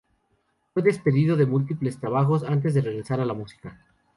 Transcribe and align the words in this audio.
Fue 0.73 0.81
despedido 0.81 1.35
de 1.35 1.45
múltiples 1.45 1.99
trabajos, 1.99 2.41
antes 2.41 2.73
de 2.73 2.81
regresar 2.81 3.19
a 3.21 3.25
la 3.25 3.35
música. 3.35 3.85